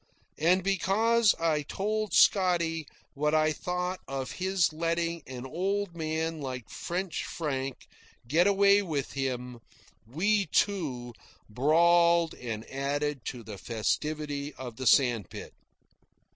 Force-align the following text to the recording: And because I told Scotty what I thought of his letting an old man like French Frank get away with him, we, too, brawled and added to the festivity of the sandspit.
And 0.39 0.63
because 0.63 1.35
I 1.39 1.61
told 1.61 2.15
Scotty 2.15 2.87
what 3.13 3.35
I 3.35 3.51
thought 3.53 3.99
of 4.07 4.31
his 4.31 4.73
letting 4.73 5.21
an 5.27 5.45
old 5.45 5.95
man 5.95 6.41
like 6.41 6.71
French 6.71 7.23
Frank 7.23 7.87
get 8.27 8.47
away 8.47 8.81
with 8.81 9.11
him, 9.13 9.59
we, 10.07 10.47
too, 10.47 11.13
brawled 11.47 12.33
and 12.33 12.67
added 12.67 13.25
to 13.25 13.43
the 13.43 13.59
festivity 13.59 14.55
of 14.55 14.77
the 14.77 14.87
sandspit. 14.87 15.53